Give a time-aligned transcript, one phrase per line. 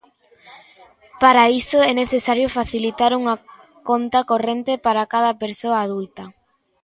[1.21, 3.35] Para iso é necesario facilitar unha
[3.89, 6.23] conta corrente para cada persoa adulta.